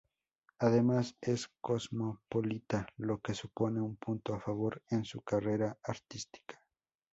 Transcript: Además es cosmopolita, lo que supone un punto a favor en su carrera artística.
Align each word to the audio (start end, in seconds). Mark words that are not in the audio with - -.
Además 0.57 1.15
es 1.21 1.51
cosmopolita, 1.63 2.87
lo 2.97 3.19
que 3.19 3.35
supone 3.35 3.81
un 3.81 3.97
punto 3.97 4.33
a 4.33 4.39
favor 4.39 4.81
en 4.89 5.05
su 5.05 5.21
carrera 5.21 5.77
artística. 5.83 6.59